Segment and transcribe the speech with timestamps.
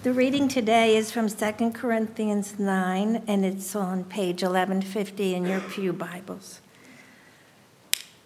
[0.00, 5.58] The reading today is from 2 Corinthians 9, and it's on page 1150 in your
[5.58, 6.60] Pew Bibles.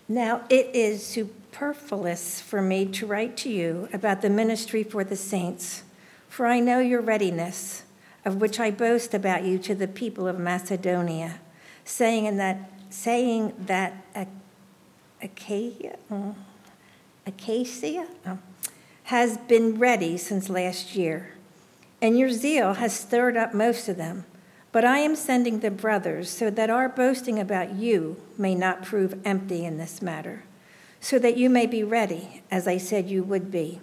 [0.06, 5.16] Now, it is superfluous for me to write to you about the ministry for the
[5.16, 5.82] saints,
[6.28, 7.84] for I know your readiness,
[8.26, 11.40] of which I boast about you to the people of Macedonia,
[11.86, 13.94] saying that, saying that
[15.22, 16.32] Achaia, uh,
[17.26, 18.36] Acacia uh,
[19.04, 21.30] has been ready since last year,
[22.02, 24.26] and your zeal has stirred up most of them.
[24.72, 29.20] But I am sending the brothers so that our boasting about you may not prove
[29.24, 30.42] empty in this matter,
[31.00, 33.80] so that you may be ready, as I said you would be.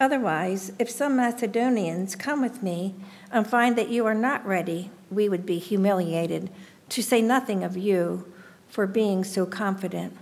[0.00, 2.94] Otherwise, if some Macedonians come with me
[3.30, 6.50] and find that you are not ready, we would be humiliated,
[6.88, 8.32] to say nothing of you
[8.68, 10.16] for being so confident.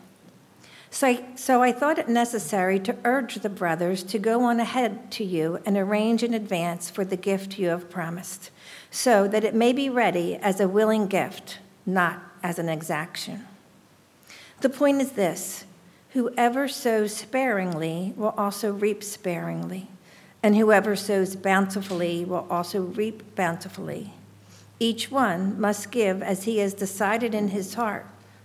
[0.94, 5.10] So I, so I thought it necessary to urge the brothers to go on ahead
[5.10, 8.52] to you and arrange in advance for the gift you have promised,
[8.92, 13.44] so that it may be ready as a willing gift, not as an exaction.
[14.60, 15.64] The point is this
[16.10, 19.88] whoever sows sparingly will also reap sparingly,
[20.44, 24.14] and whoever sows bountifully will also reap bountifully.
[24.78, 28.06] Each one must give as he has decided in his heart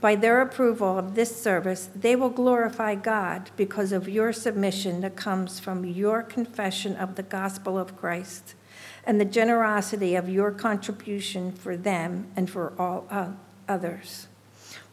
[0.00, 5.16] By their approval of this service, they will glorify God because of your submission that
[5.16, 8.54] comes from your confession of the gospel of Christ
[9.04, 13.06] and the generosity of your contribution for them and for all
[13.68, 14.26] others,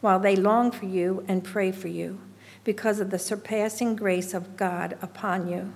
[0.00, 2.20] while they long for you and pray for you
[2.62, 5.74] because of the surpassing grace of God upon you.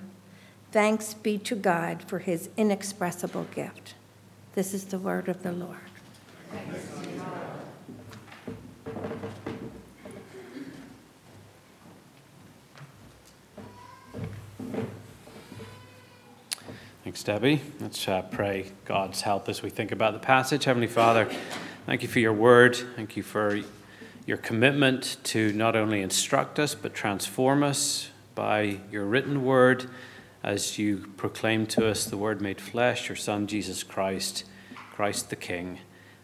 [0.73, 3.95] Thanks be to God for his inexpressible gift.
[4.55, 5.77] This is the word of the Lord.
[17.09, 17.63] Thanks, Debbie.
[17.81, 20.65] Let's uh, pray God's help as we think about the passage.
[20.65, 21.27] Heavenly Father,
[21.87, 22.77] thank you for your word.
[22.97, 23.63] Thank you for
[24.27, 29.89] your commitment to not only instruct us, but transform us by your written word
[30.43, 34.45] as you proclaim to us the word made flesh, your Son, Jesus Christ,
[34.93, 35.79] Christ the King.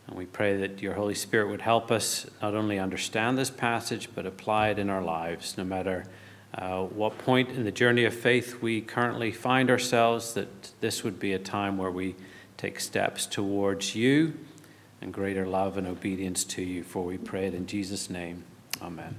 [0.07, 4.11] And we pray that your Holy Spirit would help us not only understand this passage,
[4.15, 6.05] but apply it in our lives, no matter
[6.57, 11.19] uh, what point in the journey of faith we currently find ourselves, that this would
[11.19, 12.15] be a time where we
[12.57, 14.35] take steps towards you
[15.01, 16.85] and greater love and obedience to you.
[16.85, 18.45] For we pray it in Jesus' name.
[18.81, 19.17] Amen.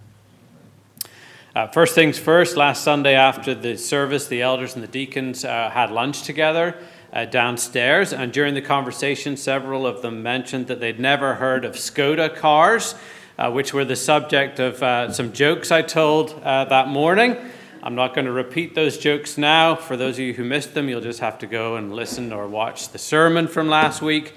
[1.54, 5.70] Uh, first things first, last Sunday after the service, the elders and the deacons uh,
[5.70, 6.78] had lunch together
[7.14, 11.76] uh, downstairs, and during the conversation, several of them mentioned that they'd never heard of
[11.76, 12.96] Skoda cars
[13.38, 17.38] uh, which were the subject of uh, some jokes I told uh, that morning.
[17.84, 19.76] I'm not going to repeat those jokes now.
[19.76, 22.48] For those of you who missed them, you'll just have to go and listen or
[22.48, 24.34] watch the sermon from last week.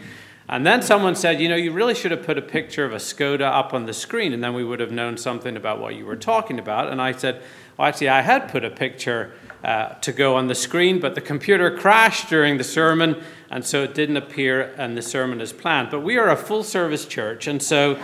[0.51, 2.97] And then someone said, you know, you really should have put a picture of a
[2.97, 6.05] Skoda up on the screen, and then we would have known something about what you
[6.05, 6.91] were talking about.
[6.91, 7.43] And I said,
[7.77, 9.33] well, actually, I had put a picture
[9.65, 13.83] uh, to go on the screen, but the computer crashed during the sermon, and so
[13.83, 15.91] it didn't appear in the sermon as planned.
[15.91, 17.99] But we are a full service church, and so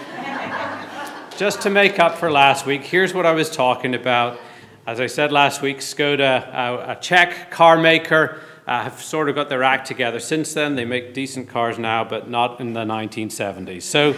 [1.37, 4.39] just to make up for last week, here's what I was talking about.
[4.87, 9.35] As I said last week, Skoda, uh, a Czech car maker, uh, have sort of
[9.35, 10.21] got their act together.
[10.21, 13.83] Since then, they make decent cars now, but not in the 1970s.
[13.83, 14.15] So,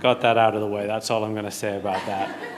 [0.00, 0.86] got that out of the way.
[0.86, 2.57] That's all I'm going to say about that.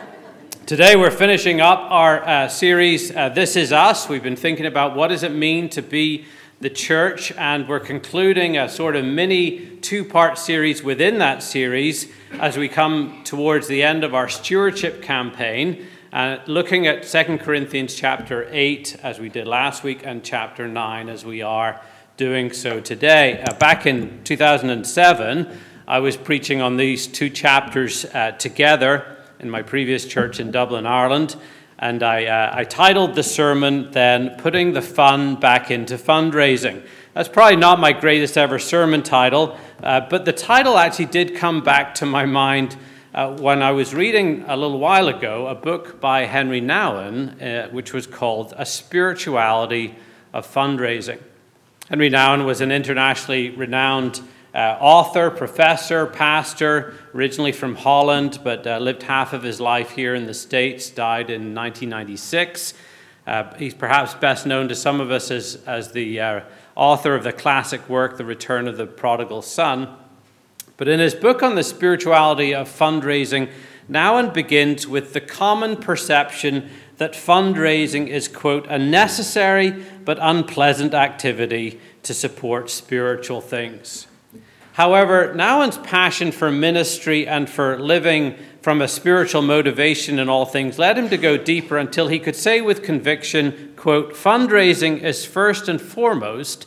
[0.67, 4.09] Today, we're finishing up our uh, series, uh, This Is Us.
[4.09, 6.27] We've been thinking about what does it mean to be
[6.61, 12.13] the church, and we're concluding a sort of mini two part series within that series
[12.35, 17.97] as we come towards the end of our stewardship campaign, uh, looking at 2 Corinthians
[17.97, 21.81] chapter 8 as we did last week, and chapter 9 as we are
[22.17, 23.43] doing so today.
[23.43, 25.59] Uh, back in 2007,
[25.89, 30.87] I was preaching on these two chapters uh, together in my previous church in Dublin,
[30.87, 31.37] Ireland.
[31.79, 36.83] And I, uh, I titled the sermon then, Putting the Fun Back into Fundraising.
[37.15, 41.63] That's probably not my greatest ever sermon title, uh, but the title actually did come
[41.63, 42.77] back to my mind
[43.15, 47.69] uh, when I was reading a little while ago a book by Henry Nouwen, uh,
[47.71, 49.97] which was called A Spirituality
[50.33, 51.19] of Fundraising.
[51.89, 54.21] Henry Nouwen was an internationally renowned
[54.55, 60.15] uh, author, professor, pastor, originally from Holland, but uh, lived half of his life here
[60.15, 62.75] in the States, died in 1996.
[63.27, 66.41] Uh, he's perhaps best known to some of us as, as the uh,
[66.75, 69.89] author of the classic work, The Return of the Prodigal Son.
[70.77, 73.51] But in his book on the spirituality of fundraising,
[73.89, 81.81] Nouwen begins with the common perception that fundraising is, quote, a necessary but unpleasant activity
[82.03, 84.07] to support spiritual things.
[84.75, 90.79] However, Nouwen's passion for ministry and for living from a spiritual motivation in all things
[90.79, 95.69] led him to go deeper until he could say with conviction, quote, fundraising is first
[95.69, 96.67] and foremost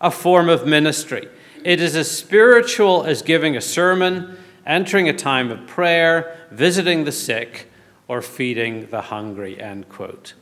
[0.00, 1.28] a form of ministry.
[1.64, 7.12] It is as spiritual as giving a sermon, entering a time of prayer, visiting the
[7.12, 7.68] sick,
[8.08, 9.60] or feeding the hungry.
[9.60, 10.34] End quote.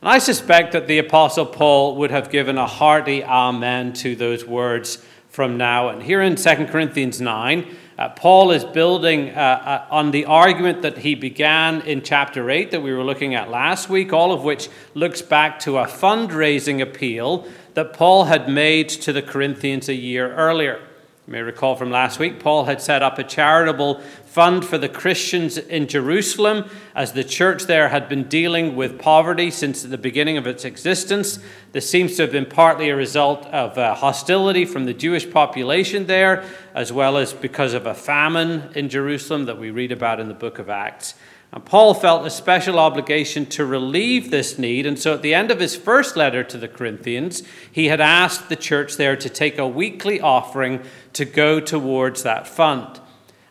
[0.00, 4.44] And I suspect that the Apostle Paul would have given a hearty amen to those
[4.44, 5.04] words
[5.36, 5.92] from Nouwen.
[5.92, 10.80] And here in 2 Corinthians 9, uh, Paul is building uh, uh, on the argument
[10.80, 14.44] that he began in chapter 8 that we were looking at last week, all of
[14.44, 19.94] which looks back to a fundraising appeal that Paul had made to the Corinthians a
[19.94, 20.80] year earlier.
[21.26, 24.00] You may recall from last week, Paul had set up a charitable
[24.36, 29.50] fund for the Christians in Jerusalem as the church there had been dealing with poverty
[29.50, 31.38] since the beginning of its existence.
[31.72, 36.04] This seems to have been partly a result of uh, hostility from the Jewish population
[36.04, 36.44] there,
[36.74, 40.34] as well as because of a famine in Jerusalem that we read about in the
[40.34, 41.14] book of Acts.
[41.50, 44.84] And Paul felt a special obligation to relieve this need.
[44.84, 47.42] And so at the end of his first letter to the Corinthians,
[47.72, 50.82] he had asked the church there to take a weekly offering
[51.14, 53.00] to go towards that fund.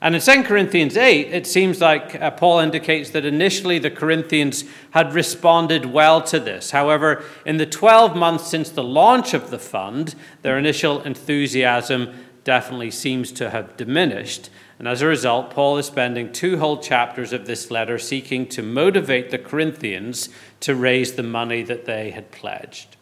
[0.06, 4.64] And in 2 Corinthians 8, it seems like uh, Paul indicates that initially the Corinthians
[4.92, 6.70] had responded well to this.
[6.70, 10.14] However, in the 12 months since the launch of the fund,
[10.44, 12.14] their initial enthusiasm
[12.44, 14.52] definitely seems to have diminished.
[14.78, 18.62] And as a result, Paul is spending two whole chapters of this letter seeking to
[18.62, 20.30] motivate the Corinthians
[20.60, 22.96] to raise the money that they had pledged.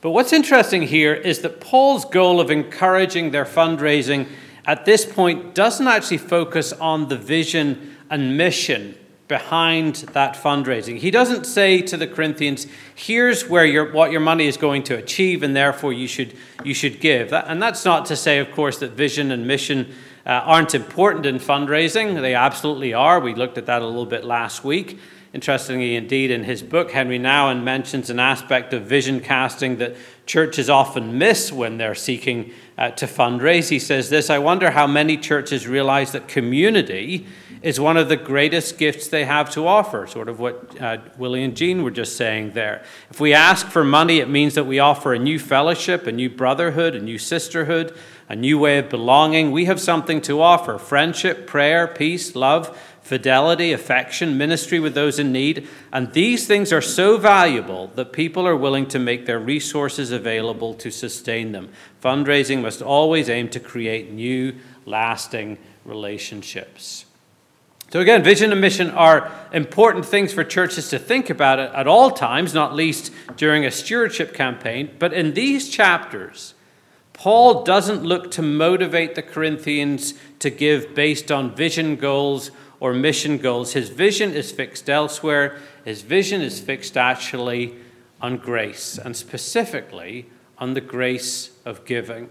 [0.00, 4.26] But what's interesting here is that Paul's goal of encouraging their fundraising
[4.66, 8.96] at this point doesn't actually focus on the vision and mission
[9.28, 10.98] behind that fundraising.
[10.98, 14.96] He doesn't say to the Corinthians, here's where your, what your money is going to
[14.96, 17.32] achieve, and therefore you should, you should give.
[17.32, 19.92] And that's not to say, of course, that vision and mission
[20.24, 22.20] uh, aren't important in fundraising.
[22.20, 23.18] They absolutely are.
[23.18, 25.00] We looked at that a little bit last week.
[25.36, 29.94] Interestingly, indeed, in his book, Henry Nouwen mentions an aspect of vision casting that
[30.24, 33.68] churches often miss when they're seeking uh, to fundraise.
[33.68, 37.26] He says this I wonder how many churches realize that community
[37.60, 41.44] is one of the greatest gifts they have to offer, sort of what uh, Willie
[41.44, 42.82] and Jean were just saying there.
[43.10, 46.30] If we ask for money, it means that we offer a new fellowship, a new
[46.30, 47.94] brotherhood, a new sisterhood,
[48.30, 49.52] a new way of belonging.
[49.52, 52.74] We have something to offer friendship, prayer, peace, love,
[53.06, 55.68] fidelity, affection, ministry with those in need.
[55.92, 60.74] And these things are so valuable that people are willing to make their resources available
[60.74, 61.68] to sustain them.
[62.02, 67.04] Fundraising must always aim to create new, lasting relationships.
[67.92, 72.10] So, again, vision and mission are important things for churches to think about at all
[72.10, 74.90] times, not least during a stewardship campaign.
[74.98, 76.54] But in these chapters,
[77.12, 83.38] Paul doesn't look to motivate the Corinthians to give based on vision goals or mission
[83.38, 83.72] goals.
[83.72, 85.58] His vision is fixed elsewhere.
[85.84, 87.74] His vision is fixed actually
[88.20, 90.26] on grace, and specifically
[90.58, 92.30] on the grace of giving.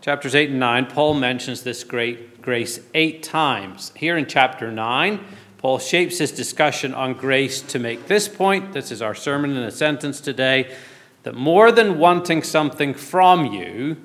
[0.00, 3.92] Chapters 8 and 9, Paul mentions this great grace eight times.
[3.94, 5.24] Here in chapter 9,
[5.58, 8.72] Paul shapes his discussion on grace to make this point.
[8.72, 10.74] This is our sermon in a sentence today
[11.22, 13.96] that more than wanting something from you,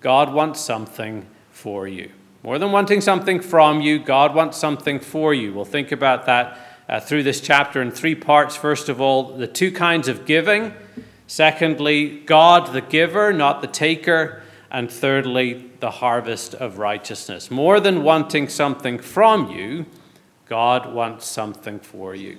[0.00, 2.10] God wants something for you.
[2.42, 5.54] More than wanting something from you, God wants something for you.
[5.54, 6.58] We'll think about that
[6.88, 8.56] uh, through this chapter in three parts.
[8.56, 10.74] First of all, the two kinds of giving.
[11.28, 14.42] Secondly, God the giver, not the taker.
[14.72, 17.50] And thirdly, the harvest of righteousness.
[17.50, 19.86] More than wanting something from you,
[20.46, 22.38] God wants something for you.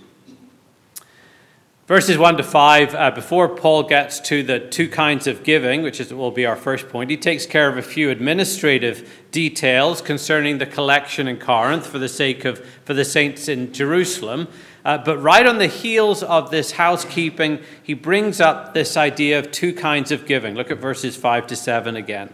[1.86, 6.00] Verses 1 to 5, uh, before Paul gets to the two kinds of giving, which
[6.00, 10.60] is, will be our first point, he takes care of a few administrative details concerning
[10.60, 14.48] the collection in Corinth for the sake of for the saints in Jerusalem.
[14.86, 19.52] Uh, but right on the heels of this housekeeping, he brings up this idea of
[19.52, 20.56] two kinds of giving.
[20.56, 22.34] Look at verses 5 to 7 again.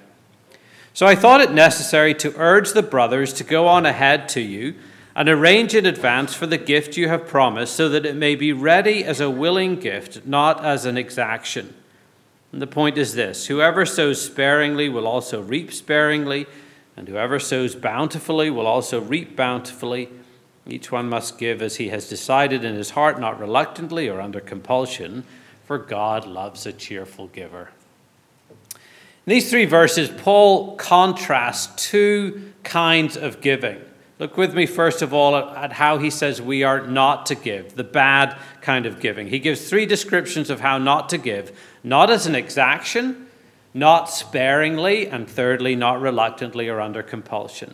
[0.94, 4.75] So I thought it necessary to urge the brothers to go on ahead to you
[5.19, 8.53] and arrange in advance for the gift you have promised, so that it may be
[8.53, 11.73] ready as a willing gift, not as an exaction.
[12.53, 16.47] And the point is this whoever sows sparingly will also reap sparingly,
[16.95, 20.07] and whoever sows bountifully will also reap bountifully.
[20.65, 24.39] Each one must give as he has decided in his heart, not reluctantly or under
[24.39, 25.25] compulsion,
[25.65, 27.71] for God loves a cheerful giver.
[28.71, 28.79] In
[29.25, 33.81] these three verses, Paul contrasts two kinds of giving.
[34.19, 37.75] Look with me, first of all, at how he says we are not to give,
[37.75, 39.27] the bad kind of giving.
[39.27, 43.27] He gives three descriptions of how not to give not as an exaction,
[43.73, 47.73] not sparingly, and thirdly, not reluctantly or under compulsion.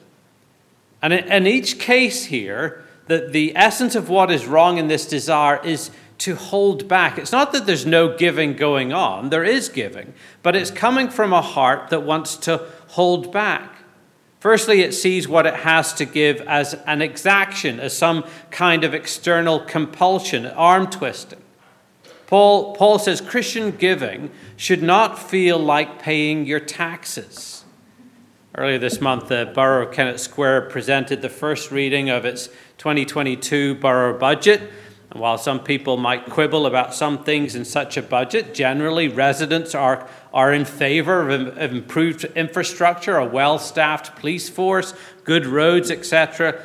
[1.01, 5.59] And in each case here, the, the essence of what is wrong in this desire
[5.65, 7.17] is to hold back.
[7.17, 11.33] It's not that there's no giving going on, there is giving, but it's coming from
[11.33, 12.57] a heart that wants to
[12.89, 13.74] hold back.
[14.45, 18.93] Firstly, it sees what it has to give as an exaction, as some kind of
[18.93, 21.41] external compulsion, arm twisting.
[22.27, 27.65] Paul, Paul says Christian giving should not feel like paying your taxes.
[28.55, 32.45] Earlier this month, the Borough of Kennett Square presented the first reading of its
[32.77, 34.61] 2022 borough budget.
[35.09, 39.73] And while some people might quibble about some things in such a budget, generally residents
[39.73, 46.61] are are in favor of, improved infrastructure, a well staffed police force, good roads, etc.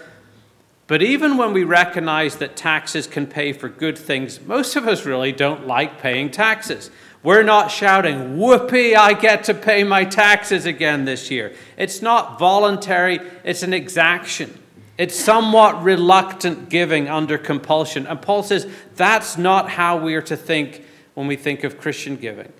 [0.88, 5.06] But even when we recognize that taxes can pay for good things, most of us
[5.06, 6.90] really don't like paying taxes.
[7.22, 11.54] We're not shouting, Whoopee, I get to pay my taxes again this year.
[11.76, 14.58] It's not voluntary, it's an exaction.
[14.98, 18.06] It's somewhat reluctant giving under compulsion.
[18.08, 20.84] And Paul says that's not how we are to think
[21.14, 22.52] when we think of Christian giving.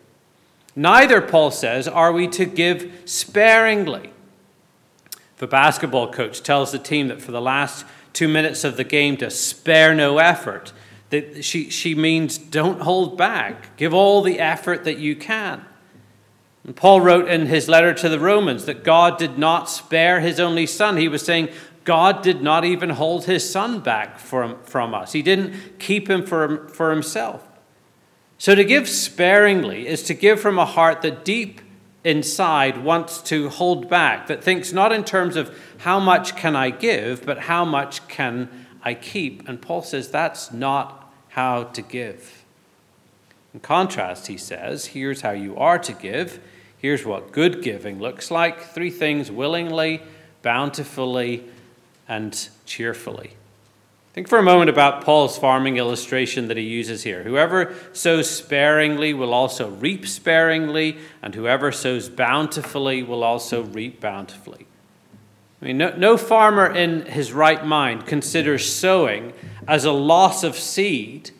[0.76, 4.12] Neither, Paul says, are we to give sparingly.
[5.38, 9.16] The basketball coach tells the team that for the last two minutes of the game
[9.18, 10.72] to spare no effort.
[11.10, 13.76] That she, she means don't hold back.
[13.76, 15.64] Give all the effort that you can.
[16.64, 20.38] And Paul wrote in his letter to the Romans that God did not spare his
[20.38, 20.98] only son.
[20.98, 21.48] He was saying
[21.84, 26.24] God did not even hold his son back from, from us, he didn't keep him
[26.24, 27.46] for, for himself.
[28.40, 31.61] So to give sparingly is to give from a heart that deep
[32.04, 36.70] inside wants to hold back, that thinks not in terms of how much can I
[36.70, 38.49] give, but how much can
[38.82, 39.47] I keep.
[39.47, 42.42] And Paul says that's not how to give.
[43.52, 46.40] In contrast, he says, here's how you are to give.
[46.78, 50.00] Here's what good giving looks like three things willingly,
[50.40, 51.44] bountifully,
[52.09, 53.35] and cheerfully.
[54.20, 57.22] Think for a moment about Paul's farming illustration that he uses here.
[57.22, 64.66] Whoever sows sparingly will also reap sparingly, and whoever sows bountifully will also reap bountifully.
[65.62, 69.32] I mean, no, no farmer in his right mind considers sowing
[69.66, 71.30] as a loss of seed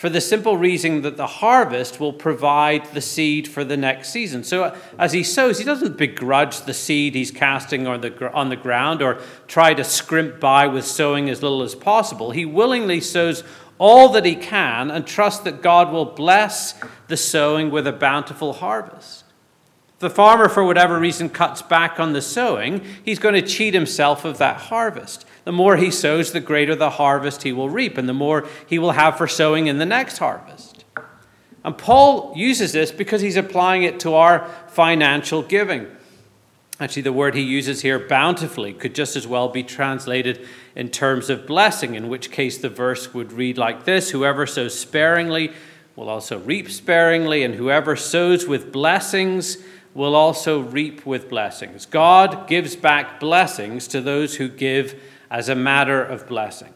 [0.00, 4.42] for the simple reason that the harvest will provide the seed for the next season.
[4.42, 8.48] So uh, as he sows, he doesn't begrudge the seed he's casting on the, on
[8.48, 12.30] the ground or try to scrimp by with sowing as little as possible.
[12.30, 13.44] He willingly sows
[13.76, 18.54] all that he can and trusts that God will bless the sowing with a bountiful
[18.54, 19.24] harvest.
[19.96, 23.74] If the farmer, for whatever reason, cuts back on the sowing, he's going to cheat
[23.74, 25.26] himself of that harvest.
[25.44, 28.78] The more he sows, the greater the harvest he will reap, and the more he
[28.78, 30.84] will have for sowing in the next harvest.
[31.64, 35.86] And Paul uses this because he's applying it to our financial giving.
[36.78, 41.28] Actually, the word he uses here, bountifully, could just as well be translated in terms
[41.28, 45.52] of blessing, in which case the verse would read like this Whoever sows sparingly
[45.94, 49.58] will also reap sparingly, and whoever sows with blessings
[49.92, 51.84] will also reap with blessings.
[51.84, 54.98] God gives back blessings to those who give
[55.30, 56.74] as a matter of blessing.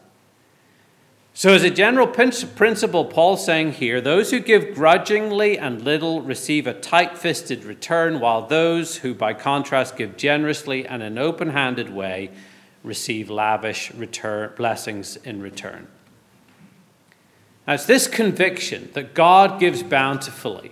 [1.37, 6.65] So, as a general principle, Paul's saying here those who give grudgingly and little receive
[6.65, 11.49] a tight fisted return, while those who, by contrast, give generously and in an open
[11.49, 12.31] handed way
[12.85, 15.87] receive lavish return, blessings in return.
[17.67, 20.71] Now, it's this conviction that God gives bountifully,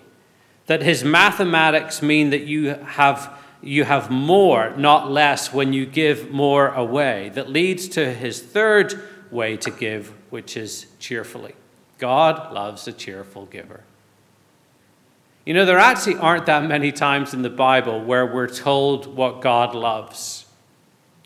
[0.67, 6.32] that his mathematics mean that you have you have more, not less, when you give
[6.32, 7.29] more away.
[7.29, 9.01] That leads to his third
[9.32, 11.55] way to give, which is cheerfully.
[11.98, 13.84] God loves a cheerful giver.
[15.46, 19.41] You know, there actually aren't that many times in the Bible where we're told what
[19.41, 20.46] God loves.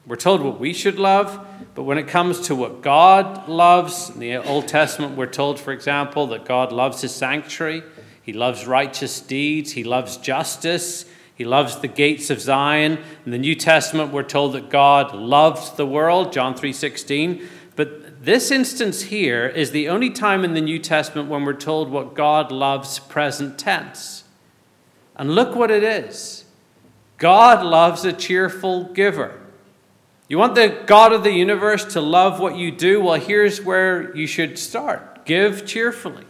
[0.08, 4.20] We're told what we should love, but when it comes to what God loves, in
[4.20, 7.84] the Old Testament, we're told, for example, that God loves his sanctuary,
[8.24, 11.06] he loves righteous deeds, he loves justice,
[11.38, 12.98] he loves the gates of Zion.
[13.26, 17.48] In the New Testament, we're told that God loves the world, John 3:16.
[17.76, 21.92] But this instance here is the only time in the New Testament when we're told
[21.92, 24.24] what God loves present tense.
[25.16, 26.46] And look what it is.
[27.20, 29.40] God loves a cheerful giver.
[30.28, 33.02] You want the God of the universe to love what you do?
[33.02, 36.24] Well, here's where you should start give cheerfully.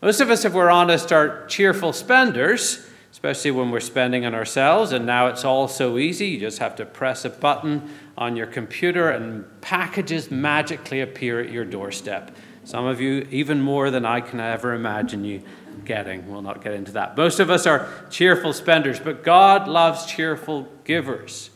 [0.00, 2.85] Most of us, if we're honest, are cheerful spenders,
[3.16, 6.26] especially when we're spending on ourselves, and now it's all so easy.
[6.26, 11.50] You just have to press a button on your computer, and packages magically appear at
[11.50, 12.36] your doorstep.
[12.64, 15.42] Some of you, even more than I can ever imagine you
[15.86, 16.30] getting.
[16.30, 17.16] We'll not get into that.
[17.16, 21.48] Most of us are cheerful spenders, but God loves cheerful givers.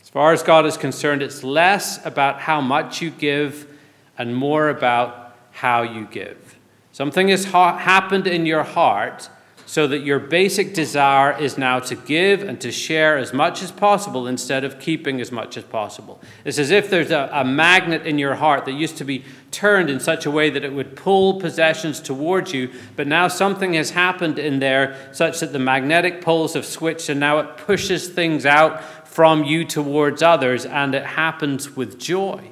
[0.00, 3.70] As far as God is concerned, it's less about how much you give
[4.16, 6.56] and more about how you give.
[6.90, 9.28] Something has ha- happened in your heart
[9.70, 13.70] so that your basic desire is now to give and to share as much as
[13.70, 16.20] possible instead of keeping as much as possible.
[16.44, 19.88] It's as if there's a, a, magnet in your heart that used to be turned
[19.88, 23.90] in such a way that it would pull possessions towards you, but now something has
[23.90, 28.44] happened in there such that the magnetic poles have switched and now it pushes things
[28.44, 32.50] out from you towards others, and it happens with joy.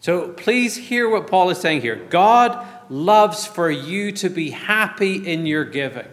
[0.00, 2.04] So please hear what Paul is saying here.
[2.10, 6.08] God loves for you to be happy in your giving.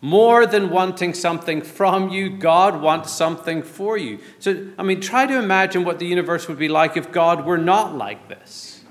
[0.00, 4.20] More than wanting something from you, God wants something for you.
[4.38, 7.58] So, I mean, try to imagine what the universe would be like if God were
[7.58, 8.84] not like this.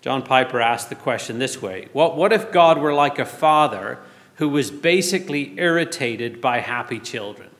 [0.00, 3.98] John Piper asked the question this way What, what if God were like a father
[4.36, 7.50] who was basically irritated by happy children?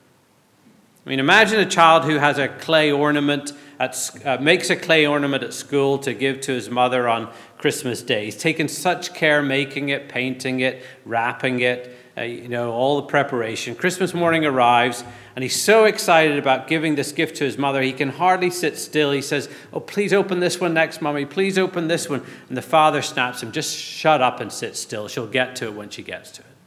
[1.05, 5.07] I mean, imagine a child who has a clay ornament, at, uh, makes a clay
[5.07, 8.25] ornament at school to give to his mother on Christmas Day.
[8.25, 13.07] He's taken such care making it, painting it, wrapping it, uh, you know, all the
[13.07, 13.77] preparation.
[13.77, 15.05] Christmas morning arrives,
[15.37, 18.77] and he's so excited about giving this gift to his mother, he can hardly sit
[18.77, 19.13] still.
[19.13, 21.25] He says, Oh, please open this one next, Mommy.
[21.25, 22.25] Please open this one.
[22.49, 25.07] And the father snaps him, Just shut up and sit still.
[25.07, 26.58] She'll get to it when she gets to it.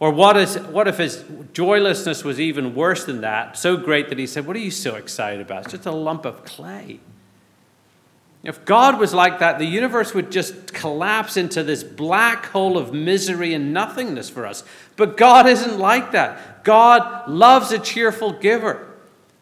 [0.00, 4.18] Or what, is, what if his joylessness was even worse than that, so great that
[4.18, 5.64] he said, What are you so excited about?
[5.64, 7.00] It's just a lump of clay.
[8.42, 12.94] If God was like that, the universe would just collapse into this black hole of
[12.94, 14.64] misery and nothingness for us.
[14.96, 16.64] But God isn't like that.
[16.64, 18.86] God loves a cheerful giver.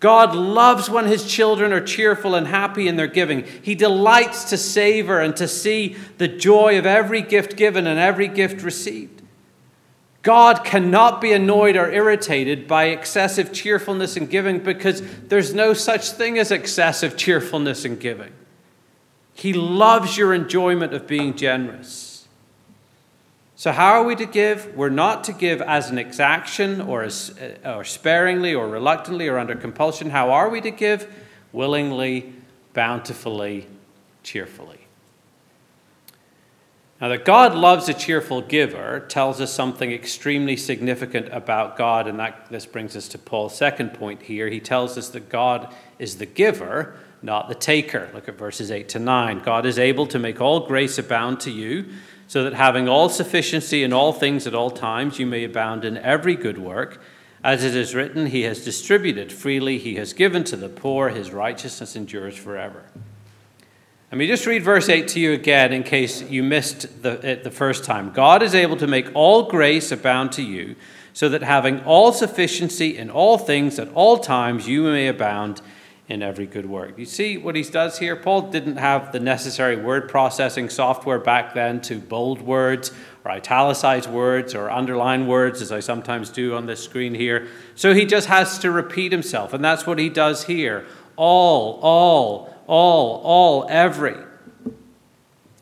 [0.00, 3.44] God loves when his children are cheerful and happy in their giving.
[3.62, 8.26] He delights to savor and to see the joy of every gift given and every
[8.26, 9.22] gift received.
[10.28, 16.10] God cannot be annoyed or irritated by excessive cheerfulness in giving because there's no such
[16.10, 18.34] thing as excessive cheerfulness in giving.
[19.32, 22.28] He loves your enjoyment of being generous.
[23.56, 24.76] So, how are we to give?
[24.76, 29.38] We're not to give as an exaction or, as, uh, or sparingly or reluctantly or
[29.38, 30.10] under compulsion.
[30.10, 31.10] How are we to give?
[31.54, 32.34] Willingly,
[32.74, 33.66] bountifully,
[34.22, 34.77] cheerfully.
[37.00, 42.18] Now, that God loves a cheerful giver tells us something extremely significant about God, and
[42.18, 44.48] that, this brings us to Paul's second point here.
[44.48, 48.10] He tells us that God is the giver, not the taker.
[48.12, 49.42] Look at verses 8 to 9.
[49.44, 51.86] God is able to make all grace abound to you,
[52.26, 55.96] so that having all sufficiency in all things at all times, you may abound in
[55.98, 57.00] every good work.
[57.44, 61.30] As it is written, He has distributed freely, He has given to the poor, His
[61.30, 62.86] righteousness endures forever.
[64.10, 67.44] Let me just read verse 8 to you again in case you missed the, it
[67.44, 68.10] the first time.
[68.10, 70.76] God is able to make all grace abound to you,
[71.12, 75.60] so that having all sufficiency in all things at all times, you may abound
[76.08, 76.98] in every good work.
[76.98, 78.16] You see what he does here?
[78.16, 82.92] Paul didn't have the necessary word processing software back then to bold words
[83.26, 87.48] or italicize words or underline words, as I sometimes do on this screen here.
[87.74, 90.86] So he just has to repeat himself, and that's what he does here.
[91.16, 94.14] All, all, all, all, every.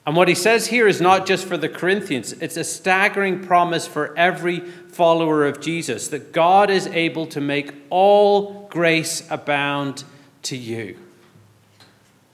[0.05, 3.87] And what he says here is not just for the Corinthians, it's a staggering promise
[3.87, 10.05] for every follower of Jesus that God is able to make all grace abound
[10.43, 10.99] to you.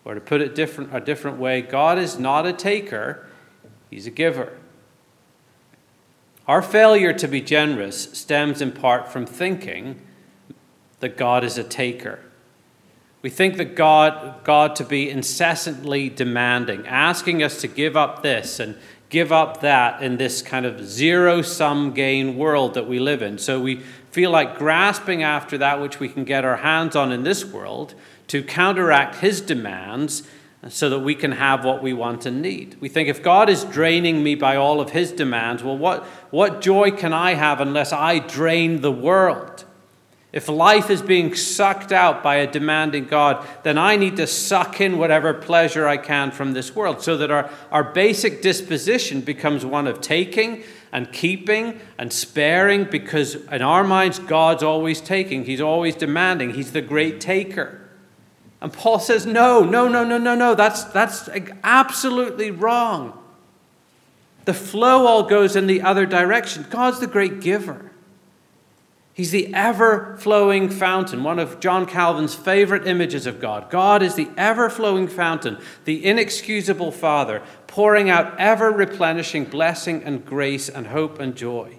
[0.05, 3.27] Or to put it different, a different way, God is not a taker,
[3.91, 4.59] He's a giver.
[6.49, 10.01] Our failure to be generous stems in part from thinking
[11.01, 12.21] that God is a taker.
[13.23, 18.59] We think that God, God to be incessantly demanding, asking us to give up this
[18.59, 18.77] and
[19.09, 23.39] give up that in this kind of zero sum gain world that we live in.
[23.39, 27.23] So we feel like grasping after that which we can get our hands on in
[27.23, 27.95] this world
[28.29, 30.25] to counteract his demands
[30.69, 32.77] so that we can have what we want and need.
[32.81, 36.61] We think if God is draining me by all of his demands, well, what, what
[36.61, 39.65] joy can I have unless I drain the world?
[40.33, 44.81] If life is being sucked out by a demanding God, then I need to suck
[44.81, 49.67] in whatever pleasure I can from this world so that our, our basic disposition becomes
[49.67, 55.61] one of taking and keeping and sparing because in our minds, God's always taking, He's
[55.61, 57.79] always demanding, He's the great taker.
[58.63, 61.29] And Paul says, no, no, no, no, no, no, that's, that's
[61.63, 63.19] absolutely wrong.
[64.45, 66.67] The flow all goes in the other direction.
[66.71, 67.92] God's the great giver.
[69.15, 73.69] He's the ever flowing fountain, one of John Calvin's favorite images of God.
[73.69, 80.25] God is the ever flowing fountain, the inexcusable Father, pouring out ever replenishing blessing and
[80.25, 81.79] grace and hope and joy.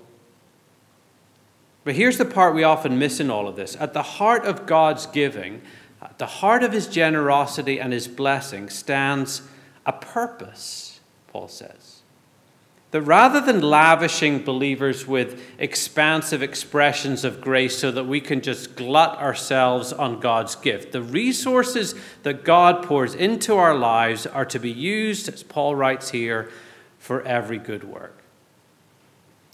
[1.83, 3.75] But here's the part we often miss in all of this.
[3.79, 5.61] At the heart of God's giving,
[6.01, 9.41] at the heart of his generosity and his blessing stands
[9.85, 11.92] a purpose, Paul says
[12.93, 18.75] that rather than lavishing believers with expansive expressions of grace so that we can just
[18.75, 24.59] glut ourselves on God's gift, the resources that God pours into our lives are to
[24.59, 26.51] be used, as Paul writes here,
[26.99, 28.21] for every good work.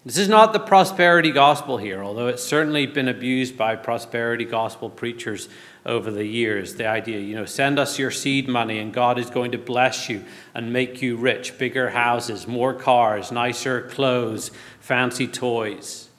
[0.06, 4.90] This is not the prosperity gospel here, although it's certainly been abused by prosperity gospel
[4.90, 5.48] preachers
[5.86, 6.76] over the years.
[6.76, 10.10] The idea, you know, send us your seed money and God is going to bless
[10.10, 11.58] you and make you rich.
[11.58, 16.10] Bigger houses, more cars, nicer clothes, fancy toys.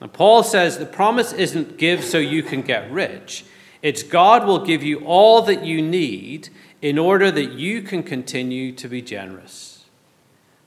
[0.00, 3.44] And Paul says the promise isn't give so you can get rich,
[3.82, 6.48] it's God will give you all that you need
[6.80, 9.84] in order that you can continue to be generous.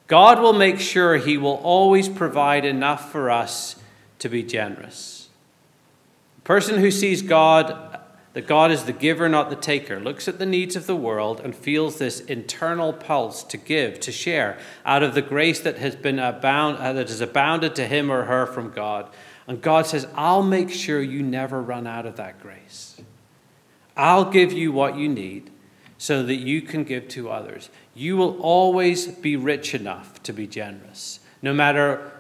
[0.08, 3.76] God will make sure He will always provide enough for us
[4.20, 5.30] to be generous.
[6.44, 7.97] Person who sees God
[8.38, 11.41] that God is the giver, not the taker, looks at the needs of the world
[11.43, 15.95] and feels this internal pulse to give, to share out of the grace that has
[15.95, 19.10] been abound, uh, that has abounded to him or her from God.
[19.47, 23.02] And God says, I'll make sure you never run out of that grace.
[23.95, 25.50] I'll give you what you need
[25.97, 27.71] so that you can give to others.
[27.95, 31.21] You will always be rich enough to be generous.
[31.41, 32.12] No matter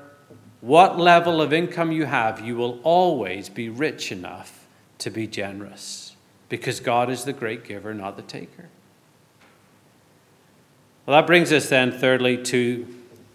[0.61, 6.06] what level of income you have, you will always be rich enough to be generous
[6.49, 8.69] because God is the great giver, not the taker.
[11.05, 12.87] Well, that brings us then, thirdly, to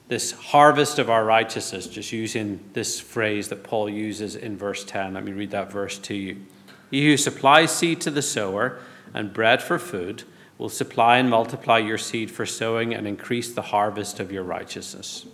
[0.09, 5.15] this harvest of our righteousness, just using this phrase that Paul uses in verse 10.
[5.15, 6.45] Let me read that verse to you.
[6.91, 8.79] He who supplies seed to the sower
[9.15, 10.25] and bread for food
[10.59, 15.25] will supply and multiply your seed for sowing and increase the harvest of your righteousness.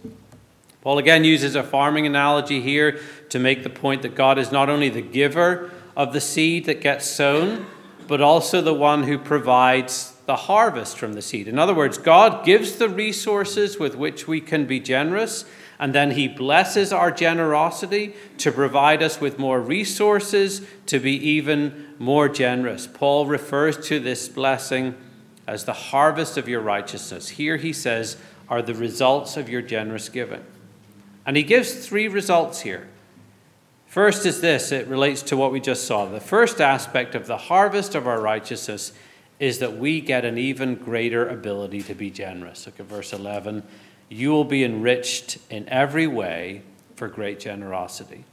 [0.80, 4.70] Paul again uses a farming analogy here to make the point that God is not
[4.70, 7.66] only the giver of the seed that gets sown,
[8.06, 11.48] but also the one who provides the harvest from the seed.
[11.48, 15.44] In other words, God gives the resources with which we can be generous,
[15.76, 21.88] and then He blesses our generosity to provide us with more resources to be even
[21.98, 22.86] more generous.
[22.86, 24.94] Paul refers to this blessing
[25.48, 27.30] as the harvest of your righteousness.
[27.30, 30.44] Here he says, are the results of your generous giving.
[31.26, 32.88] And he gives three results here.
[33.98, 36.06] First is this it relates to what we just saw.
[36.06, 38.92] The first aspect of the harvest of our righteousness
[39.40, 42.64] is that we get an even greater ability to be generous.
[42.64, 43.64] Look at verse 11.
[44.08, 46.62] You will be enriched in every way
[46.94, 48.24] for great generosity.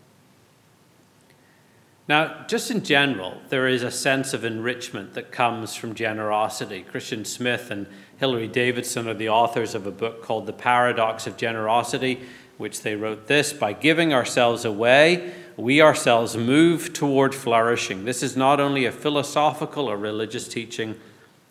[2.07, 6.83] Now, just in general, there is a sense of enrichment that comes from generosity.
[6.83, 11.37] Christian Smith and Hilary Davidson are the authors of a book called The Paradox of
[11.37, 12.21] Generosity,
[12.59, 18.05] which they wrote this by giving ourselves away we ourselves move toward flourishing.
[18.05, 20.99] This is not only a philosophical or religious teaching,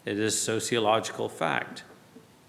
[0.05, 1.85] it is sociological fact.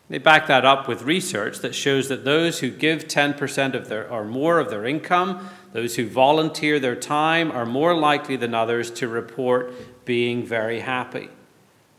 [0.10, 4.10] They back that up with research that shows that those who give 10% of their
[4.10, 8.91] or more of their income, those who volunteer their time are more likely than others
[8.91, 11.30] to report being very happy.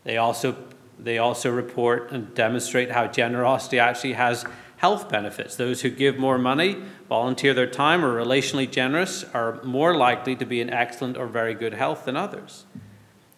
[0.03, 0.55] They also
[0.99, 4.45] they also report and demonstrate how generosity actually has
[4.77, 5.55] health benefits.
[5.55, 10.45] Those who give more money, volunteer their time, or relationally generous are more likely to
[10.45, 12.65] be in excellent or very good health than others.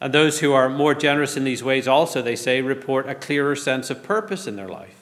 [0.01, 3.55] And those who are more generous in these ways also, they say, report a clearer
[3.55, 4.95] sense of purpose in their life.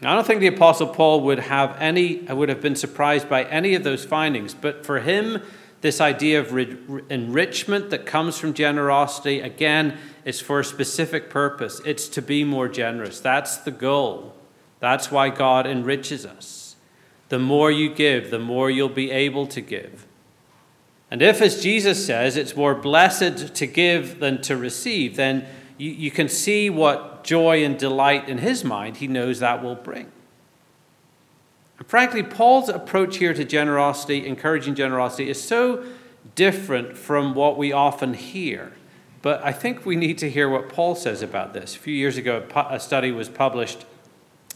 [0.00, 3.44] Now, I don't think the Apostle Paul would have any, would have been surprised by
[3.44, 5.40] any of those findings, but for him
[5.82, 6.78] This idea of re-
[7.10, 11.80] enrichment that comes from generosity, again, is for a specific purpose.
[11.84, 13.18] It's to be more generous.
[13.18, 14.32] That's the goal.
[14.78, 16.61] That's why God enriches us.
[17.32, 20.06] The more you give, the more you'll be able to give.
[21.10, 25.46] And if, as Jesus says, it's more blessed to give than to receive, then
[25.78, 29.76] you, you can see what joy and delight in his mind he knows that will
[29.76, 30.12] bring.
[31.78, 35.86] And frankly, Paul's approach here to generosity, encouraging generosity, is so
[36.34, 38.74] different from what we often hear.
[39.22, 41.76] But I think we need to hear what Paul says about this.
[41.76, 43.86] A few years ago, a study was published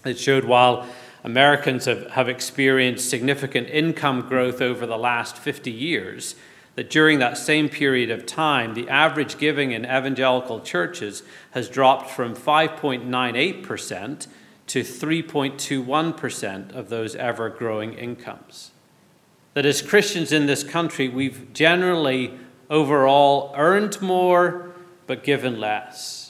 [0.02, 0.86] that showed while
[1.26, 6.36] Americans have, have experienced significant income growth over the last 50 years,
[6.76, 12.10] that during that same period of time, the average giving in evangelical churches has dropped
[12.10, 14.28] from 5.98%
[14.68, 18.70] to 3.21% of those ever growing incomes.
[19.54, 22.38] That as Christians in this country, we've generally
[22.70, 24.70] overall earned more
[25.08, 26.25] but given less.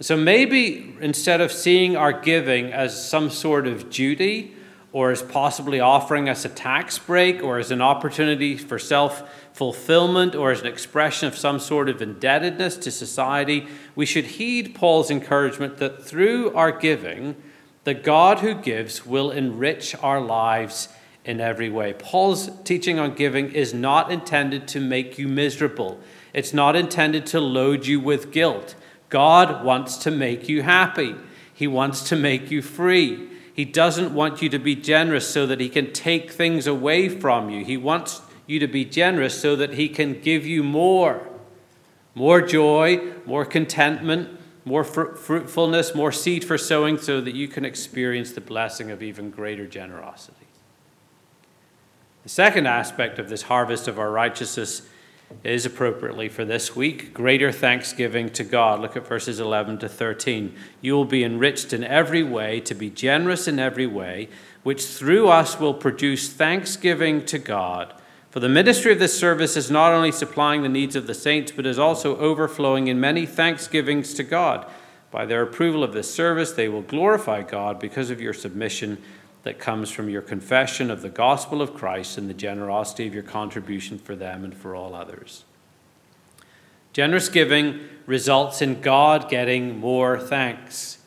[0.00, 4.56] So maybe instead of seeing our giving as some sort of duty,
[4.92, 10.34] or as possibly offering us a tax break, or as an opportunity for self fulfillment,
[10.34, 15.12] or as an expression of some sort of indebtedness to society, we should heed Paul's
[15.12, 17.36] encouragement that through our giving,
[17.84, 20.88] the God who gives will enrich our lives
[21.24, 21.92] in every way.
[21.92, 26.00] Paul's teaching on giving is not intended to make you miserable,
[26.32, 28.74] it's not intended to load you with guilt.
[29.14, 31.14] God wants to make you happy,
[31.52, 33.28] He wants to make you free.
[33.54, 37.48] He doesn't want you to be generous so that He can take things away from
[37.48, 37.64] you.
[37.64, 41.28] He wants you to be generous so that He can give you more
[42.16, 47.64] more joy, more contentment, more fr- fruitfulness, more seed for sowing, so that you can
[47.64, 50.46] experience the blessing of even greater generosity.
[52.24, 54.82] The second aspect of this harvest of our righteousness
[55.42, 58.80] is appropriately for this week greater thanksgiving to God.
[58.80, 60.54] Look at verses 11 to 13.
[60.80, 64.28] You will be enriched in every way, to be generous in every way,
[64.62, 67.94] which through us will produce thanksgiving to God.
[68.30, 71.52] For the ministry of this service is not only supplying the needs of the saints,
[71.52, 74.66] but is also overflowing in many thanksgivings to God.
[75.10, 79.00] By their approval of this service, they will glorify God because of your submission
[79.44, 83.22] that comes from your confession of the gospel of Christ and the generosity of your
[83.22, 85.44] contribution for them and for all others.
[86.94, 90.98] Generous giving results in God getting more thanks.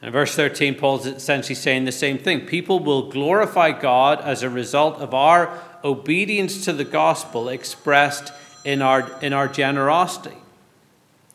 [0.00, 2.46] In verse 13, Paul's essentially saying the same thing.
[2.46, 8.32] People will glorify God as a result of our obedience to the gospel expressed
[8.64, 10.36] in our, in our generosity.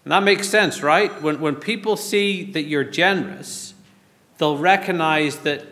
[0.05, 1.21] And that makes sense, right?
[1.21, 3.73] When, when people see that you're generous,
[4.37, 5.65] they'll recognize that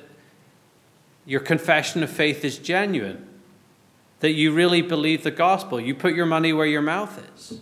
[1.30, 3.24] your confession of faith is genuine,
[4.20, 5.80] that you really believe the gospel.
[5.80, 7.62] You put your money where your mouth is.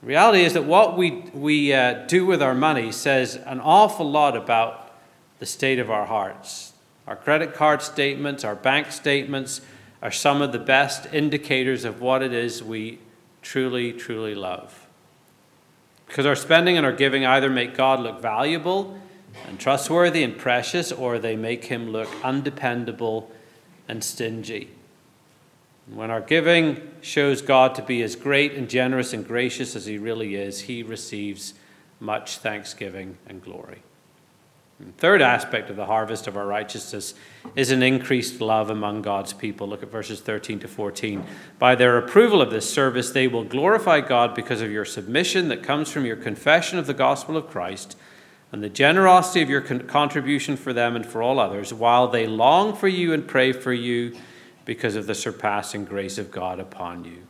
[0.00, 4.08] The reality is that what we, we uh, do with our money says an awful
[4.08, 4.92] lot about
[5.40, 6.74] the state of our hearts.
[7.08, 9.60] Our credit card statements, our bank statements
[10.00, 13.00] are some of the best indicators of what it is we
[13.42, 14.86] truly, truly love.
[16.06, 18.96] Because our spending and our giving either make God look valuable
[19.46, 23.30] and trustworthy and precious, or they make him look undependable
[23.88, 24.70] and stingy.
[25.86, 29.98] When our giving shows God to be as great and generous and gracious as he
[29.98, 31.54] really is, he receives
[31.98, 33.82] much thanksgiving and glory.
[34.80, 37.14] The third aspect of the harvest of our righteousness
[37.54, 39.68] is an increased love among God's people.
[39.68, 41.24] Look at verses 13 to 14.
[41.58, 45.62] By their approval of this service, they will glorify God because of your submission that
[45.62, 47.96] comes from your confession of the gospel of Christ
[48.52, 52.76] and the generosity of your contribution for them and for all others, while they long
[52.76, 54.14] for you and pray for you
[54.66, 57.22] because of the surpassing grace of God upon you.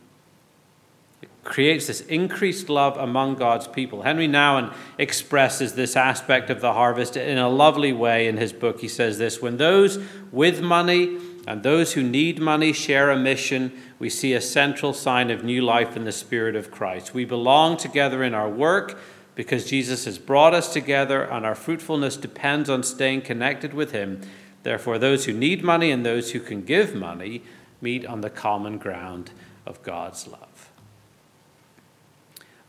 [1.21, 4.01] It creates this increased love among God's people.
[4.01, 8.81] Henry Nouwen expresses this aspect of the harvest in a lovely way in his book.
[8.81, 9.99] He says this When those
[10.31, 15.31] with money and those who need money share a mission, we see a central sign
[15.31, 17.13] of new life in the Spirit of Christ.
[17.13, 18.99] We belong together in our work
[19.35, 24.21] because Jesus has brought us together and our fruitfulness depends on staying connected with Him.
[24.63, 27.41] Therefore, those who need money and those who can give money
[27.81, 29.31] meet on the common ground
[29.65, 30.69] of God's love.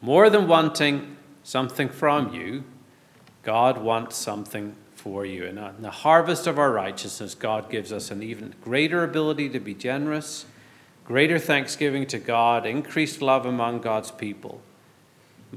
[0.00, 2.64] More than wanting something from you,
[3.42, 5.46] God wants something for you.
[5.46, 9.60] And in the harvest of our righteousness, God gives us an even greater ability to
[9.60, 10.46] be generous,
[11.04, 14.62] greater thanksgiving to God, increased love among God's people.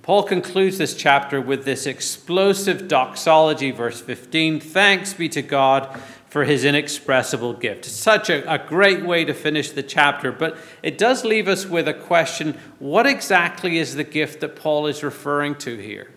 [0.01, 6.43] Paul concludes this chapter with this explosive doxology, verse 15 Thanks be to God for
[6.43, 7.85] his inexpressible gift.
[7.85, 11.87] Such a, a, great way to finish the chapter, but it does leave us with
[11.87, 16.11] a question what exactly is the gift that Paul is referring to here?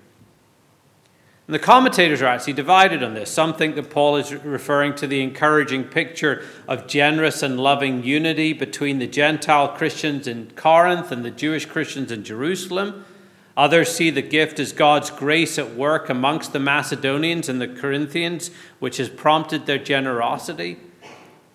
[1.47, 3.31] And the commentators are actually divided on this.
[3.31, 8.53] Some think that Paul is referring to the encouraging picture of generous and loving unity
[8.53, 13.05] between the Gentile Christians in Corinth and the Jewish Christians in Jerusalem.
[13.61, 18.51] Others see the gift as God's grace at work amongst the Macedonians and the Corinthians,
[18.79, 20.79] which has prompted their generosity.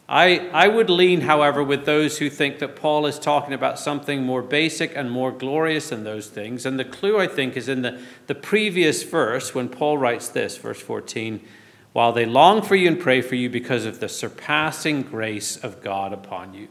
[0.08, 4.22] I, I would lean, however, with those who think that Paul is talking about something
[4.22, 6.64] more basic and more glorious than those things.
[6.64, 10.58] And the clue, I think, is in the, the previous verse when Paul writes this,
[10.58, 11.42] verse 14
[11.94, 15.82] While they long for you and pray for you because of the surpassing grace of
[15.82, 16.68] God upon you.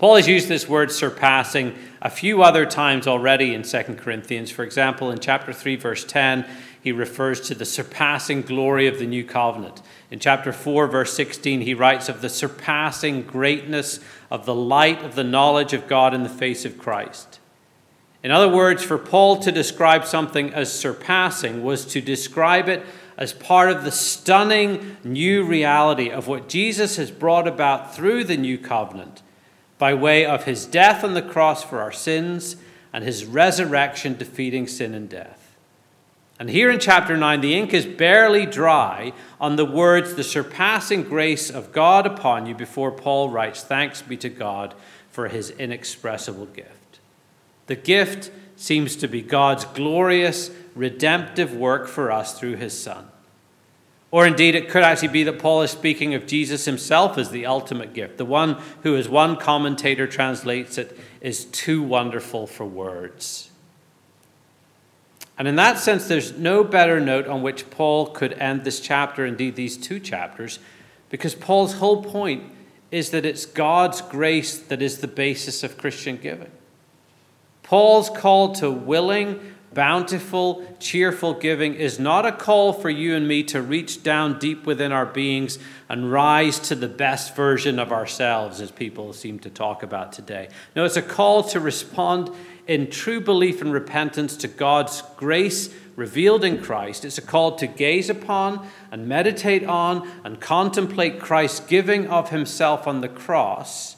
[0.00, 4.50] Paul has used this word surpassing a few other times already in 2 Corinthians.
[4.50, 6.46] For example, in chapter 3, verse 10,
[6.82, 9.82] he refers to the surpassing glory of the new covenant.
[10.10, 15.16] In chapter 4, verse 16, he writes of the surpassing greatness of the light of
[15.16, 17.38] the knowledge of God in the face of Christ.
[18.22, 22.86] In other words, for Paul to describe something as surpassing was to describe it
[23.18, 28.38] as part of the stunning new reality of what Jesus has brought about through the
[28.38, 29.20] new covenant
[29.80, 32.56] by way of his death on the cross for our sins
[32.92, 35.56] and his resurrection defeating sin and death.
[36.38, 41.02] And here in chapter 9, the ink is barely dry on the words, the surpassing
[41.02, 44.74] grace of God upon you, before Paul writes, Thanks be to God
[45.10, 47.00] for his inexpressible gift.
[47.66, 53.08] The gift seems to be God's glorious, redemptive work for us through his Son.
[54.12, 57.46] Or indeed, it could actually be that Paul is speaking of Jesus himself as the
[57.46, 63.50] ultimate gift, the one who, as one commentator translates it, is too wonderful for words.
[65.38, 69.24] And in that sense, there's no better note on which Paul could end this chapter,
[69.24, 70.58] indeed, these two chapters,
[71.08, 72.42] because Paul's whole point
[72.90, 76.50] is that it's God's grace that is the basis of Christian giving.
[77.62, 83.44] Paul's call to willing, Bountiful, cheerful giving is not a call for you and me
[83.44, 88.60] to reach down deep within our beings and rise to the best version of ourselves,
[88.60, 90.48] as people seem to talk about today.
[90.74, 92.30] No, it's a call to respond
[92.66, 97.04] in true belief and repentance to God's grace revealed in Christ.
[97.04, 102.88] It's a call to gaze upon and meditate on and contemplate Christ's giving of himself
[102.88, 103.96] on the cross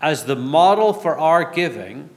[0.00, 2.10] as the model for our giving,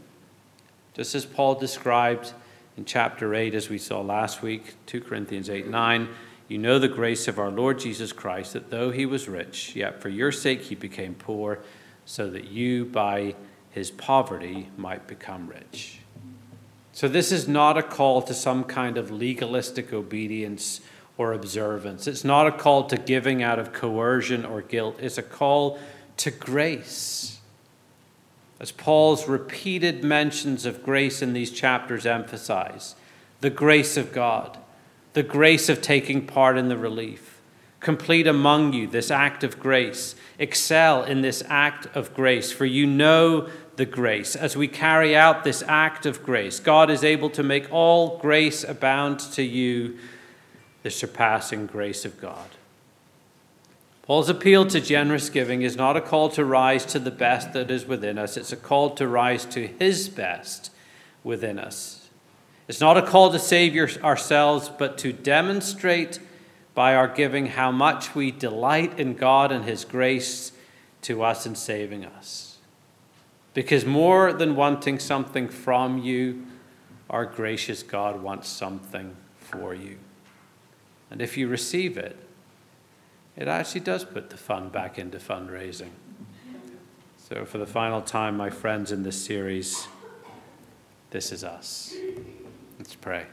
[0.93, 2.33] just as Paul described
[2.79, 6.07] in chapter 8, as we saw last week, 2 Corinthians 8 9,
[6.47, 10.01] you know the grace of our Lord Jesus Christ, that though he was rich, yet
[10.01, 11.59] for your sake he became poor,
[12.05, 13.35] so that you by
[13.69, 15.99] his poverty might become rich.
[16.93, 20.79] So, this is not a call to some kind of legalistic obedience
[21.17, 22.07] or observance.
[22.07, 24.95] It's not a call to giving out of coercion or guilt.
[25.01, 25.79] It's a call
[26.15, 27.38] to grace
[28.59, 32.95] as Paul's repeated mentions of grace in these chapters emphasize
[33.41, 34.57] the grace of God,
[35.13, 37.41] the grace of taking part in the relief.
[37.79, 40.13] Complete among you this act of grace.
[40.37, 44.35] Excel in this act of grace, for you know the grace.
[44.35, 48.65] As we carry out this act of grace, God is able to make all grace
[48.65, 49.97] abound to you,
[50.83, 52.49] the surpassing grace of God.
[54.09, 57.69] Paul's appeal to generous giving is not a call to rise to the best that
[57.69, 60.71] is within us, it's a call to rise to his best
[61.23, 62.09] within us.
[62.67, 66.19] It's not a call to save your, ourselves, but to demonstrate
[66.73, 70.53] by our giving how much we delight in God and his grace
[71.03, 72.57] to us in saving us.
[73.53, 76.47] Because more than wanting something from you,
[77.11, 79.99] our gracious God wants something for you.
[81.11, 82.17] And if you receive it,
[83.39, 85.91] it actually does put the fun back into fundraising.
[87.17, 89.87] So, for the final time, my friends, in this series,
[91.11, 91.95] this is us.
[92.77, 93.27] Let's pray.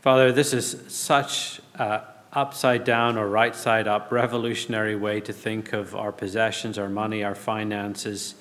[0.00, 5.72] Father, this is such an upside down or right side up revolutionary way to think
[5.72, 8.36] of our possessions, our money, our finances,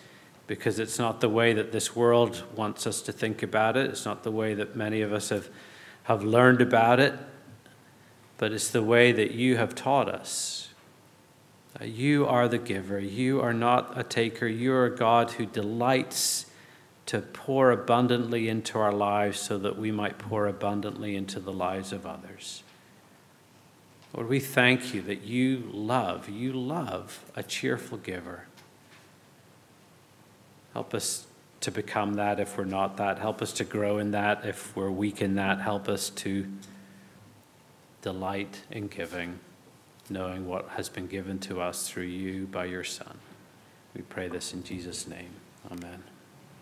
[0.45, 3.89] because it's not the way that this world wants us to think about it.
[3.89, 5.49] It's not the way that many of us have
[6.08, 7.14] have learned about it,
[8.38, 10.70] but it's the way that you have taught us.
[11.84, 12.97] You are the giver.
[12.97, 14.47] You are not a taker.
[14.47, 16.45] You are a God who delights
[17.08, 21.91] to pour abundantly into our lives so that we might pour abundantly into the lives
[21.91, 22.64] of others.
[24.14, 28.45] Lord, we thank you that you love, you love a cheerful giver.
[30.74, 31.26] Help us
[31.68, 33.20] to become that if we're not that.
[33.20, 35.59] Help us to grow in that if we're weak in that.
[35.59, 36.47] Help us to
[38.01, 39.38] delight in giving,
[40.09, 43.18] knowing what has been given to us through you by your Son.
[43.93, 45.32] We pray this in Jesus' name.
[45.70, 46.16] Amen.